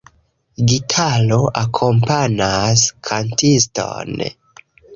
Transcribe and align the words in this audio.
Gitaro 0.69 1.39
akompanas 1.63 2.79
kantiston. 3.07 4.09